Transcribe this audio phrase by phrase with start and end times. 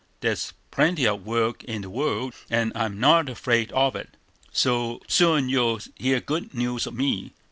[0.21, 4.09] There is plenty of work in the world, and I'm not afraid of it;
[4.51, 7.33] so you'll soon hear good news of me.